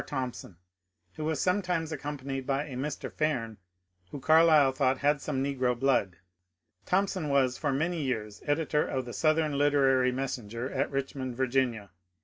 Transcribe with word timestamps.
Thompson, 0.07 0.57
who 1.13 1.25
was 1.25 1.39
sometimes 1.39 1.91
accompanied 1.91 2.47
by 2.47 2.63
a 2.65 2.73
Mr. 2.73 3.07
Faim, 3.13 3.57
who 4.09 4.19
Carlyle 4.19 4.71
thought 4.71 4.97
had 4.97 5.21
some 5.21 5.43
negro 5.43 5.77
blood. 5.79 6.15
Thompson 6.87 7.29
was 7.29 7.55
for 7.55 7.71
many 7.71 8.01
years 8.01 8.41
editor 8.47 8.83
of 8.83 9.05
the 9.05 9.11
^' 9.11 9.13
Southern 9.13 9.59
Literary 9.59 10.11
Mes 10.11 10.39
senger'' 10.39 10.75
at 10.75 10.89
Richmond, 10.89 11.35
Va. 11.35 11.91